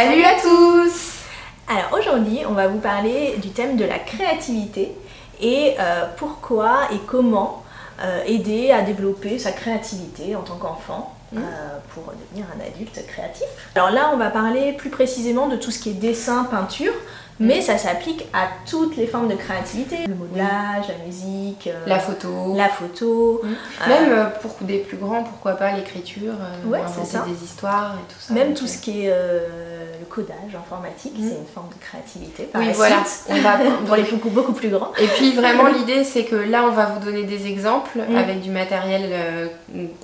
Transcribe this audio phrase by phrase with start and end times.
[0.00, 1.24] Salut à tous
[1.66, 4.92] Alors aujourd'hui, on va vous parler du thème de la créativité
[5.40, 7.64] et euh, pourquoi et comment
[8.04, 11.38] euh, aider à développer sa créativité en tant qu'enfant Mmh.
[11.40, 13.44] euh, pour devenir un adulte créatif.
[13.74, 16.94] Alors là, on va parler plus précisément de tout ce qui est dessin, peinture,
[17.38, 21.98] mais ça s'applique à toutes les formes de créativité, le modelage, la musique, euh, La
[21.98, 22.54] photo.
[22.56, 23.88] la photo, Mm.
[23.90, 28.12] Même euh, pour des plus grands, pourquoi pas l'écriture, euh, Ouais, inventer des histoires et
[28.12, 28.32] tout ça.
[28.32, 29.12] même tout ce qui est
[30.08, 31.28] codage informatique, Mm.
[31.28, 32.44] c'est une forme de créativité.
[32.44, 33.04] par Oui, voilà.
[33.04, 33.26] suite.
[33.30, 34.92] On va pour les beaucoup, beaucoup plus grands.
[34.98, 38.16] Et puis vraiment l'idée c'est que là on va vous donner des exemples Mm.
[38.16, 39.46] avec du matériel euh,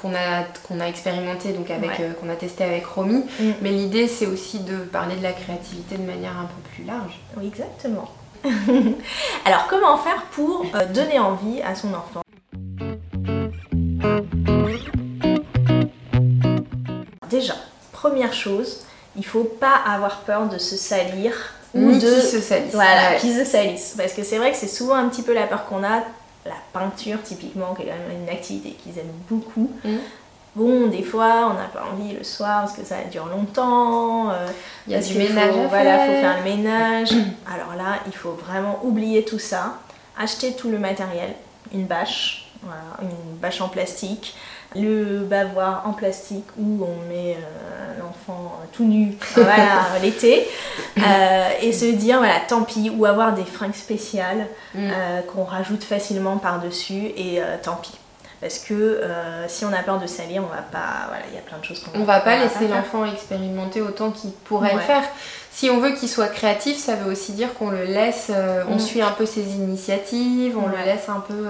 [0.00, 1.96] qu'on a, qu'on a expérimenté, donc avec, Ouais.
[2.00, 3.24] euh, qu'on a testé avec Romy.
[3.40, 3.50] Mm.
[3.62, 7.20] Mais l'idée c'est aussi de parler de la créativité de manière un peu plus large.
[7.36, 8.08] Oui, exactement.
[9.46, 12.20] Alors, comment faire pour euh, donner envie à son enfant?
[17.30, 17.54] Déjà,
[17.92, 18.84] première chose,
[19.16, 21.32] il faut pas avoir peur de se salir
[21.74, 22.72] ou Ni de qui se salisse.
[22.74, 23.16] voilà, Ouais.
[23.18, 23.94] qui se salisse.
[23.96, 26.02] Parce que c'est vrai que c'est souvent un petit peu la peur qu'on a.
[26.46, 29.70] La peinture, typiquement, qui est quand même une activité qu'ils aiment beaucoup.
[29.82, 29.96] Mm.
[30.56, 34.30] Bon, des fois, on n'a pas envie le soir parce que ça dure longtemps.
[34.30, 34.46] euh,
[34.86, 36.06] Il y a du ménage faut, à voilà, faire.
[36.06, 37.10] faut faire le ménage.
[37.52, 39.78] Alors là, il faut vraiment oublier tout ça,
[40.18, 41.32] acheter tout le matériel,
[41.72, 44.36] une bâche, voilà, une bâche en plastique,
[44.76, 50.46] le bavoir en plastique où on met euh, l'enfant tout nu, voilà, l'été,
[50.98, 54.78] euh, et se dire voilà, tant pis, ou avoir des fringues spéciales Mm.
[54.90, 57.92] euh, qu'on rajoute facilement par-dessus, et euh, tant pis.
[58.40, 61.06] Parce que euh, si on a peur de salir, on va pas.
[61.08, 64.10] Voilà, il y a plein de choses qu'on On va pas laisser l'enfant expérimenter autant
[64.10, 65.02] qu'il pourrait le faire.
[65.52, 68.74] Si on veut qu'il soit créatif, ça veut aussi dire qu'on le laisse, euh, on
[68.74, 68.80] Mm.
[68.80, 70.76] suit un peu ses initiatives, on Ouais.
[70.78, 71.46] le laisse un peu.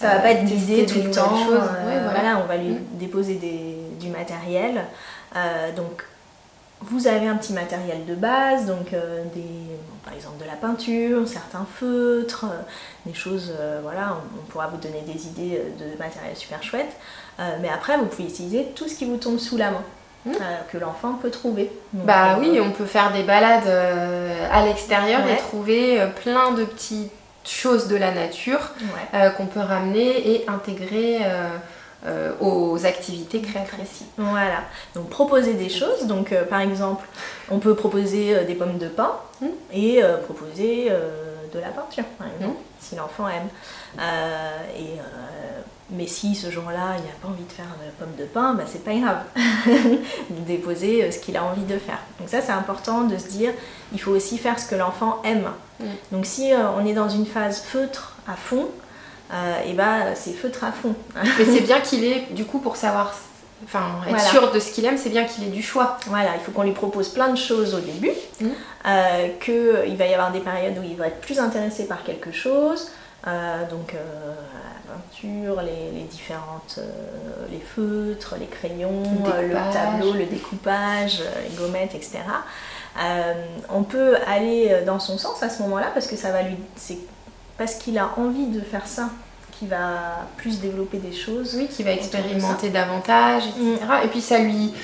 [0.00, 1.36] Ça va pas être guidé tout le temps.
[1.36, 1.54] choses.
[1.54, 2.10] euh, Ouais, voilà.
[2.20, 2.38] voilà.
[2.42, 2.80] on va lui Mm.
[2.94, 4.82] déposer des- du matériel.
[5.36, 6.04] Euh, donc,
[6.80, 10.56] vous avez un petit matériel de base, donc euh, des, bon, par exemple de la
[10.56, 12.60] peinture, certains feutres, euh,
[13.06, 16.94] des choses, euh, voilà, on, on pourra vous donner des idées de matériel super chouette.
[17.60, 19.82] Mais après, vous pouvez utiliser tout ce qui vous tombe sous la main,
[20.26, 20.32] Mm.
[20.72, 21.70] que l'enfant peut trouver.
[21.92, 23.68] Donc, Bah oui, on peut faire des balades
[24.52, 27.10] à l'extérieur et trouver plein de petites
[27.44, 29.18] choses de la nature ouais.
[29.20, 31.48] euh, qu'on peut ramener et intégrer euh,
[32.06, 34.04] euh, aux activités créatrices.
[34.18, 34.62] Voilà,
[34.94, 36.06] donc proposer des choses.
[36.06, 37.06] Donc euh, par exemple,
[37.50, 39.46] on peut proposer des pommes de pain Mm.
[39.72, 40.90] et proposer
[41.52, 42.78] de la peinture, par exemple, Mm.
[42.80, 43.48] si l'enfant aime.
[44.78, 45.00] Et,
[45.96, 48.64] mais si ce jour-là, il n'a pas envie de faire de pommes de pain, bah,
[48.66, 49.18] c'est pas grave.
[50.30, 51.98] Vous déposez euh, ce qu'il a envie de faire.
[52.18, 53.52] Donc ça, c'est important de se dire,
[53.92, 55.48] il faut aussi faire ce que l'enfant aime.
[55.80, 55.84] Mm.
[56.12, 58.68] Donc si euh, on est dans une phase feutre à fond,
[59.66, 60.94] et bah c'est feutre à fond.
[61.38, 63.12] Mais c'est bien qu'il ait, du coup, pour savoir,
[63.64, 64.18] enfin, être Voilà.
[64.22, 65.96] sûr de ce qu'il aime, c'est bien qu'il ait du choix.
[66.06, 68.50] Voilà, il faut qu'on lui propose plein de choses au début, Mhm.
[68.86, 72.30] euh, qu'il va y avoir des périodes où il va être plus intéressé par quelque
[72.30, 72.90] chose, euh,
[73.70, 74.34] donc euh,
[74.86, 81.20] la peinture, les, les différentes, euh, les feutres, les crayons, Le euh, tableau, le découpage,
[81.20, 82.18] euh, les gommettes, etc.
[83.00, 83.32] Euh,
[83.70, 86.56] on peut aller euh, dans son sens à ce moment-là parce que ça va lui,
[86.76, 86.98] c'est
[87.56, 89.08] parce qu'il a envie de faire ça
[89.52, 91.54] qu'il va plus développer des choses.
[91.56, 93.78] Oui, qui va expérimenter davantage, etc.
[94.04, 94.74] Et puis ça lui,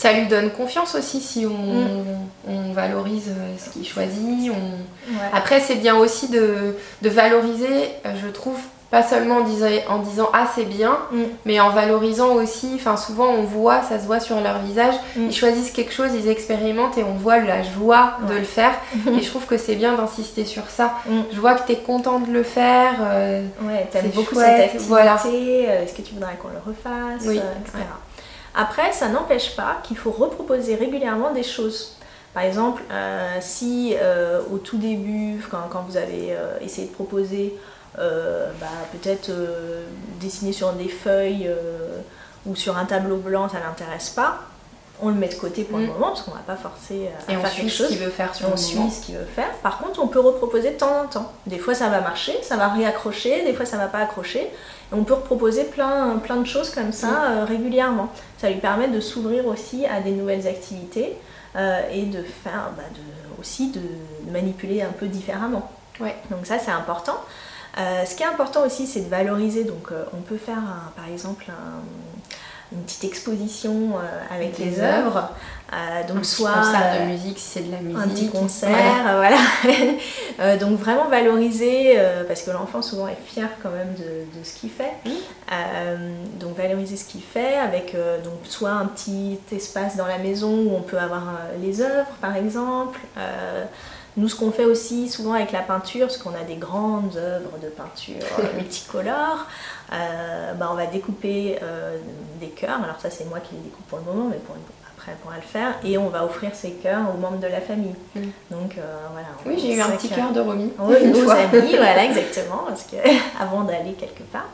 [0.00, 2.48] ça lui donne confiance aussi si on, Mm.
[2.48, 4.50] on valorise euh, ce qu'il choisit.
[4.50, 5.12] On...
[5.12, 5.18] Ouais.
[5.32, 7.90] Après, c'est bien aussi de, de valoriser,
[8.22, 8.58] je trouve,
[8.90, 11.18] pas seulement en disant, en disant ah c'est bien, Mm.
[11.44, 15.26] mais en valorisant aussi, enfin souvent on voit, ça se voit sur leur visage, Mm.
[15.28, 18.72] ils choisissent quelque chose, ils expérimentent et on voit la joie de le faire.
[19.16, 20.94] et je trouve que c'est bien d'insister sur ça.
[21.32, 22.94] Je vois que tu es content de le faire.
[23.00, 25.16] euh, Ouais, t'aimes beaucoup chouette, cette activité, voilà.
[25.26, 27.76] euh, est-ce que tu voudrais qu'on le refasse, Oui, euh, etc.
[27.76, 27.84] ouais.
[28.54, 31.96] Après, ça n'empêche pas qu'il faut reproposer régulièrement des choses.
[32.34, 37.56] Par exemple, euh, si euh, au tout début, quand, vous avez euh, essayé de proposer,
[37.96, 39.30] bah, peut-être
[40.20, 41.50] dessiner sur des feuilles
[42.46, 44.38] ou sur un tableau blanc, ça l'intéresse pas,
[45.02, 45.92] on le met de côté pour le Mm.
[45.92, 47.98] moment parce qu'on va pas forcer euh, à et on faire suit quelque ce qu'il
[47.98, 48.90] veut faire sur on le suit moment.
[48.90, 49.50] ce qu'il veut faire.
[49.62, 51.32] Par contre, on peut reproposer de temps en temps.
[51.46, 54.40] Des fois, ça va marcher, ça va réaccrocher, des fois, ça va pas accrocher.
[54.42, 57.24] Et on peut reproposer plein, plein de choses comme ça Mm.
[57.30, 58.08] euh, régulièrement.
[58.38, 61.16] Ça lui permet de s'ouvrir aussi à des nouvelles activités
[61.56, 63.80] euh, et de faire bah, de, aussi de,
[64.32, 65.70] manipuler un peu différemment.
[66.00, 66.14] Ouais.
[66.30, 67.16] Donc ça, c'est important.
[67.78, 69.64] Euh, ce qui est important aussi, c'est de valoriser.
[69.64, 71.80] Donc, on peut faire, un- par exemple, un,
[72.72, 73.92] une petite exposition
[74.30, 75.30] avec les œuvres.
[76.08, 80.56] donc un soit concert de musique si c'est de la musique, un petit concert, voilà.
[80.58, 84.92] donc vraiment valoriser parce que l'enfant souvent est fier quand même de, ce qu'il fait.
[86.38, 90.76] donc valoriser ce qu'il fait avec donc soit un petit espace dans la maison où
[90.76, 91.24] on peut avoir
[91.60, 93.00] les œuvres par exemple.
[94.16, 97.58] Nous, ce qu'on fait aussi souvent avec la peinture, parce qu'on a des grandes œuvres
[97.62, 98.26] de peinture
[98.56, 99.46] multicolores,
[99.92, 101.96] euh, bah, on va découper euh,
[102.40, 102.82] des cœurs.
[102.82, 104.56] Alors ça, c'est moi qui les découpe pour le moment, mais pour,
[104.96, 105.74] après, on pourra le faire.
[105.84, 107.94] Et on va offrir ces cœurs aux membres de la famille.
[108.14, 108.20] Mm.
[108.50, 109.28] Donc euh, voilà.
[109.46, 110.72] Oui, j'ai eu un petit cœur de Romy.
[110.78, 112.96] Oui, aux amis, voilà, exactement, parce que
[113.40, 114.48] avant d'aller quelque part.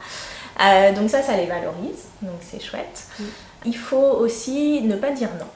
[0.95, 3.05] donc ça, ça les valorise, donc c'est chouette.
[3.19, 3.25] Mm.
[3.65, 5.47] Il faut aussi ne pas dire non.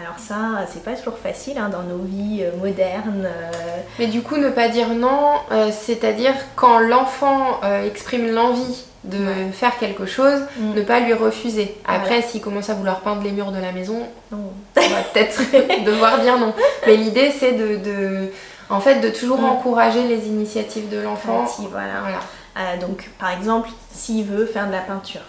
[0.00, 3.26] Alors ça, c'est pas toujours facile hein, dans nos vies euh, modernes.
[3.26, 3.80] Euh.
[3.98, 9.76] Mais du coup, ne pas dire non, euh, c'est-à-dire quand l'enfant exprime l'envie de faire
[9.78, 10.74] quelque chose, mm.
[10.74, 11.76] ne pas lui refuser.
[11.86, 14.36] Après, s'il commence à vouloir peindre les murs de la maison, on
[14.76, 15.40] va peut-être
[15.84, 16.54] devoir dire non.
[16.86, 18.30] Mais l'idée, c'est de,
[18.70, 19.46] en fait, de toujours mm.
[19.46, 21.44] encourager les initiatives de l'enfant.
[21.70, 22.76] voilà.
[22.76, 25.22] donc, par exemple, s'il veut faire de la peinture,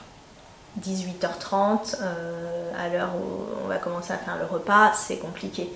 [0.82, 5.70] 18h30, euh, à l'heure où on va commencer à faire le repas, c'est compliqué.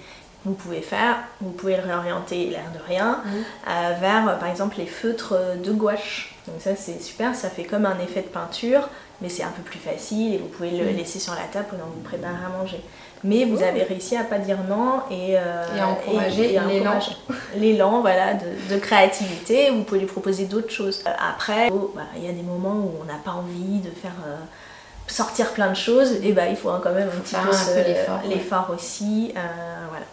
[0.46, 3.22] Vous pouvez faire, vous pouvez le réorienter, l'air de rien,
[3.70, 6.36] euh, vers par exemple les feutres de gouache.
[6.48, 8.90] Donc ça c'est super, ça fait comme un effet de peinture,
[9.22, 11.86] mais c'est un peu plus facile et vous pouvez le laisser sur la table pendant
[11.86, 12.84] que vous préparez à manger.
[13.24, 16.60] Mais vous avez réussi à pas dire non et, euh, et à encourager
[17.56, 19.70] l'élan voilà, de, de, créativité.
[19.70, 21.02] Vous pouvez lui proposer d'autres choses.
[21.06, 24.12] Après, oh, bah, il y a des moments où on n'a pas envie de faire
[25.14, 29.32] sortir plein de choses, et bah, il faut quand même un petit peu, l'effort aussi.
[29.38, 29.40] Euh,
[29.90, 30.06] voilà.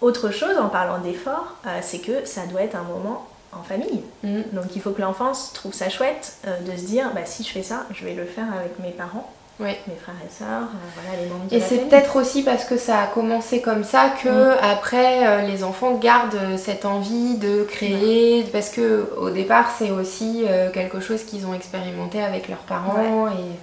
[0.00, 4.02] Autre chose en parlant d'effort, euh, c'est que ça doit être un moment en famille.
[4.24, 4.42] Mm.
[4.52, 7.50] Donc il faut que l'enfant trouve ça chouette euh, de se dire bah, si je
[7.50, 9.32] fais ça, je vais le faire avec mes parents.
[9.58, 13.00] Mes frères et sœurs, voilà les membres de Et c'est peut-être aussi parce que ça
[13.00, 14.58] a commencé comme ça que mm.
[14.60, 20.44] après les enfants gardent cette envie de créer parce que au départ c'est aussi
[20.74, 23.56] quelque chose qu'ils ont expérimenté avec leurs parents et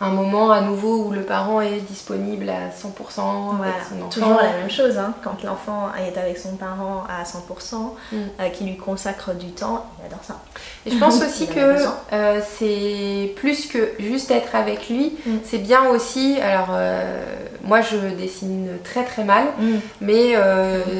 [0.00, 4.08] un moment à nouveau où le parent est disponible à 100% avec son enfant.
[4.10, 5.14] Toujours la même chose, hein.
[5.22, 8.16] quand l'enfant est avec son parent à 100%, mm.
[8.40, 10.40] euh, qui lui consacre du temps, il adore ça.
[10.84, 11.76] Et je pense aussi que
[12.12, 15.30] euh, c'est plus que juste être avec lui, mm.
[15.44, 17.24] c'est bien aussi, alors euh,
[17.62, 19.76] moi je dessine très très mal, mm.
[20.00, 20.34] mais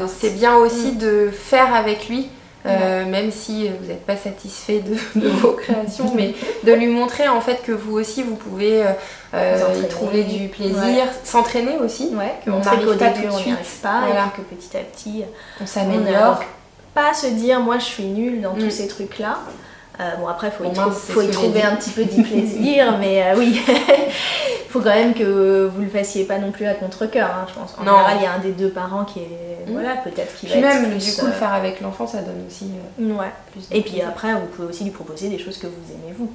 [0.07, 2.29] c'est bien aussi de faire avec lui.
[2.67, 4.83] Euh, même si vous n'êtes pas satisfait
[5.17, 6.35] de, vos créations, mais
[6.65, 8.93] de lui montrer en fait que vous aussi vous pouvez euh,
[9.35, 14.05] euh, y trouver du plaisir, s'entraîner aussi, ouais, on n'arrive pas tout de suite, pas,
[14.09, 15.25] et que petit à petit
[15.61, 16.43] on s'améliore.
[16.95, 18.71] Pas se dire moi je suis nulle dans tous mm.
[18.71, 19.41] ces trucs là.
[20.19, 23.61] bon après faut, y, faut y trouver un petit peu du plaisir, mais oui.
[24.75, 27.77] faut quand même que vous le fassiez pas non plus à contre-coeur, hein, je pense.
[27.79, 29.69] En général, il y a un des deux parents qui est.
[29.69, 29.73] Mmh.
[29.73, 32.67] Voilà, peut-être qui va même, du coup, le euh, faire avec l'enfant, ça donne aussi.
[33.01, 33.31] Euh, ouais.
[33.53, 36.33] Plus Et puis après, vous pouvez aussi lui proposer des choses que vous aimez, vous.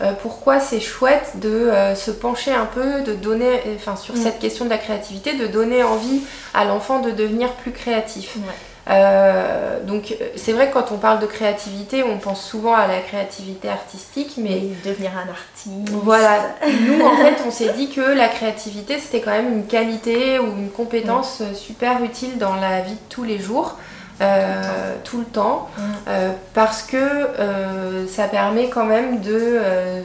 [0.00, 4.22] Euh, pourquoi c'est chouette de se pencher un peu, de donner, enfin sur mmh.
[4.22, 6.22] cette question de la créativité, de donner envie
[6.54, 8.36] à l'enfant de devenir plus créatif?
[8.36, 8.54] Ouais.
[8.90, 13.00] Euh, donc c'est vrai que quand on parle de créativité, on pense souvent à la
[13.00, 15.90] créativité artistique, mais devenir un artiste.
[16.02, 16.56] Voilà.
[16.66, 20.46] Nous en fait, on s'est dit que la créativité c'était quand même une qualité ou
[20.46, 23.76] une compétence super utile dans la vie de tous les jours.
[24.20, 25.82] Euh, tout le temps, mm.
[26.08, 29.58] euh, parce que euh, ça permet quand même de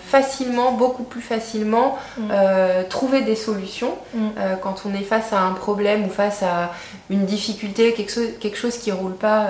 [0.07, 2.31] facilement, beaucoup plus facilement, mm.
[2.89, 4.29] trouver des solutions mm.
[4.61, 6.71] quand on est face à un problème ou face à
[7.09, 9.47] une difficulté, quelque chose, quelque chose qui roule pas.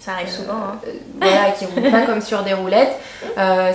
[0.00, 0.54] ça arrive souvent.
[0.54, 0.78] Hein.
[1.20, 2.98] voilà, qui roule pas comme sur des roulettes.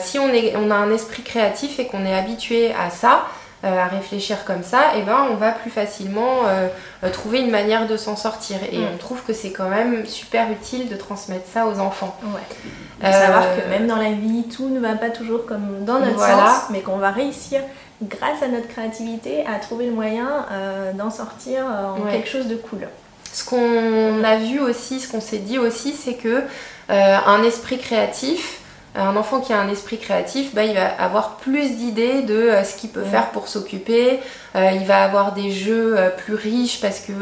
[0.01, 3.23] si on, est, on a un esprit créatif et qu'on est habitué à ça,
[3.63, 6.67] à réfléchir comme ça, et eh ben on va plus facilement euh,
[7.03, 8.57] euh, trouver une manière de s'en sortir.
[8.71, 8.85] Et mm.
[8.93, 12.15] on trouve que c'est quand même super utile de transmettre ça aux enfants.
[12.23, 13.11] Ouais.
[13.11, 16.69] savoir que même dans la vie, tout ne va pas toujours comme dans notre sens,
[16.69, 17.59] mais qu'on va réussir
[18.01, 20.45] grâce à notre créativité à trouver le moyen
[20.93, 22.87] d'en sortir en quelque chose de cool.
[23.31, 26.43] Ce qu'on a vu aussi, ce qu'on s'est dit aussi, c'est que
[26.87, 28.61] un esprit créatif,
[28.95, 32.63] un enfant qui a un esprit créatif, bah, il va avoir plus d'idées de euh,
[32.63, 34.19] ce qu'il peut faire pour s'occuper.
[34.55, 37.13] Euh, il va avoir des jeux euh, plus riches parce que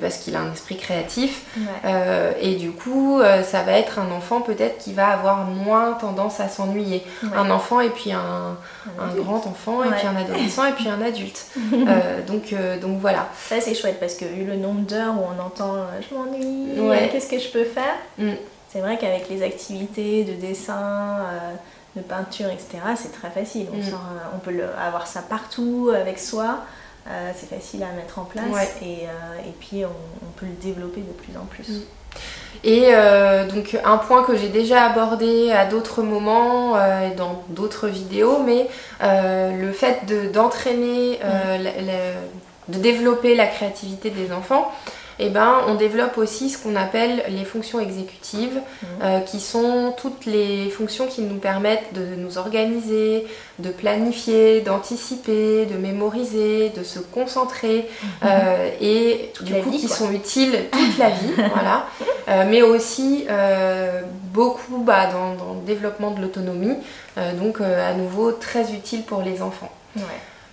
[0.00, 1.42] parce qu'il a un esprit créatif.
[2.40, 6.48] et du coup, ça va être un enfant peut-être qui va avoir moins tendance à
[6.48, 7.04] s'ennuyer.
[7.34, 8.56] Un enfant et puis un,
[9.16, 11.46] grand enfant et puis un adolescent et puis un adulte.
[12.26, 13.28] donc donc voilà.
[13.48, 17.28] Ça c'est chouette parce que vu le nombre d'heures où on entend je m'ennuie, qu'est-ce
[17.28, 17.96] que je peux faire?
[18.18, 18.34] Mm
[18.76, 21.20] C'est vrai qu'avec les activités de dessin,
[21.96, 23.68] de peinture, etc., c'est très facile.
[23.72, 23.98] On, mm.
[24.34, 26.58] on peut avoir ça partout avec soi.
[27.34, 31.38] c'est facile à mettre en place et, et, puis on, peut le développer de plus
[31.38, 31.68] en plus.
[31.68, 31.82] Mm.
[32.64, 37.88] Et euh, donc un point que j'ai déjà abordé à d'autres moments euh, dans d'autres
[37.88, 38.68] vidéos, mais
[39.02, 40.00] euh, le fait
[40.32, 42.72] d'entraîner, mm.
[42.72, 44.72] de développer la créativité des enfants,
[45.18, 48.86] eh ben, on développe aussi ce qu'on appelle les fonctions exécutives, mmh.
[49.02, 53.26] euh, qui sont toutes les fonctions qui nous permettent de nous organiser,
[53.58, 58.06] de planifier, d'anticiper, de mémoriser, de se concentrer, mmh.
[58.24, 61.86] euh, et du coup qui sont utiles toute la vie, voilà.
[62.28, 63.26] Euh, mais aussi
[64.32, 66.76] beaucoup bah, dans, le développement de l'autonomie,
[67.40, 69.72] donc à nouveau très utile pour les enfants.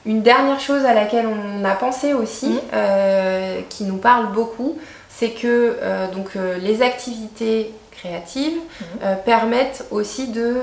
[0.05, 2.59] Une dernière chose à laquelle on a pensé aussi, mm.
[2.73, 4.77] euh, qui nous parle beaucoup,
[5.09, 8.85] c'est que euh, donc, euh, les activités créatives mm.
[9.25, 10.55] permettent aussi de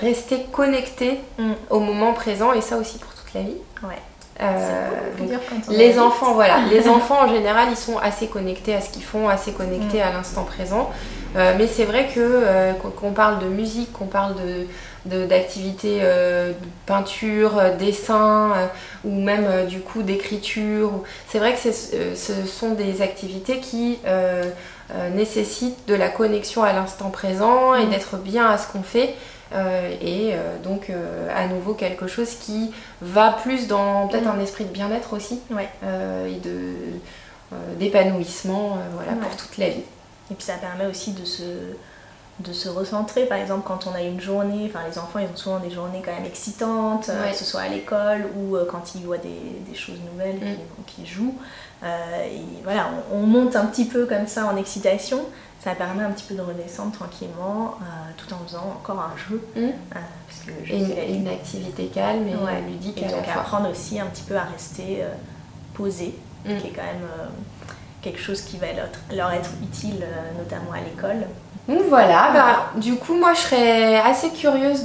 [0.00, 1.52] rester connecté mm.
[1.70, 3.56] au moment présent et ça aussi pour toute la vie.
[5.68, 9.28] les enfants, voilà, les enfants en général, ils sont assez connectés à ce qu'ils font,
[9.28, 10.90] assez connectés à l'instant présent.
[11.34, 16.54] Mais c'est vrai que qu'on parle de musique, qu'on parle de, d'activités de,
[16.86, 18.66] peinture, euh, dessin euh,
[19.04, 21.02] ou même euh, du coup d'écriture.
[21.28, 23.98] C'est vrai que ce sont des activités qui
[25.14, 27.90] nécessitent de la connexion à l'instant présent et mmh.
[27.90, 29.14] d'être bien à ce qu'on fait.
[30.02, 30.32] et
[30.64, 30.90] donc
[31.34, 34.38] à nouveau quelque chose qui va plus dans peut-être mmh.
[34.38, 36.74] un esprit de bien-être aussi et de
[37.78, 39.84] d'épanouissement voilà, pour toute la vie.
[40.30, 41.42] Et puis ça permet aussi de se,
[42.40, 43.26] de se recentrer.
[43.26, 46.02] Par exemple, quand on a une journée, enfin les enfants ils ont souvent des journées
[46.04, 49.74] quand même excitantes, euh, que ce soit à l'école ou euh, quand ils voient des,
[49.74, 50.84] choses nouvelles mm.
[50.86, 51.34] qu'ils jouent.
[51.82, 55.20] Euh, et voilà, on, monte un petit peu comme ça en excitation.
[55.60, 57.78] Ça permet un petit peu de redescendre tranquillement
[58.16, 59.42] tout en faisant encore un jeu.
[59.56, 59.72] Mm.
[59.90, 64.22] parce que et une, activité calme et ludique et à donc apprendre aussi un petit
[64.22, 65.02] peu à rester
[65.74, 66.56] posé, mm.
[66.58, 67.08] qui est quand même
[68.02, 68.66] quelque chose qui va
[69.14, 70.06] leur être utile,
[70.38, 71.26] notamment à l'école.
[71.68, 74.84] Donc voilà, bah, du coup moi je serais assez curieuse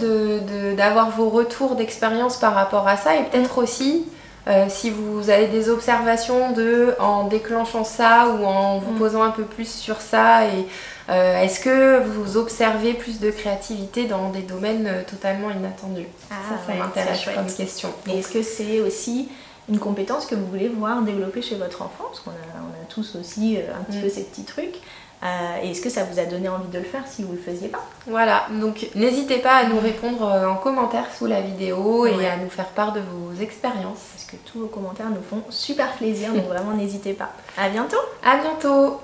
[0.76, 4.06] d'avoir vos retours d'expérience par rapport à ça et peut-être aussi
[4.50, 8.98] euh, si vous avez des observations de en déclenchant ça ou en vous mm.
[8.98, 10.68] posant un peu plus sur ça et
[11.10, 16.08] euh, est-ce que vous observez plus de créativité dans des domaines euh, totalement inattendus?
[16.30, 17.90] Ah, Ça, ça m'intéresse comme question.
[18.10, 19.30] Et est-ce que c'est aussi
[19.70, 22.86] une compétence que vous voulez voir développer chez votre enfant Parce qu'on a, on a
[22.90, 24.02] tous aussi un petit mm.
[24.02, 24.82] peu ces petits trucs.
[25.24, 27.38] Euh, et est-ce que ça vous a donné envie de le faire si vous ne
[27.38, 27.82] le faisiez pas?
[28.08, 32.36] Voilà, donc n'hésitez pas à nous répondre euh, en commentaire sous la vidéo et à
[32.36, 34.00] nous faire part de vos expériences.
[34.14, 37.32] Parce que tous vos commentaires nous font super plaisir, donc vraiment n'hésitez pas.
[37.58, 39.00] À bientôt À bientôt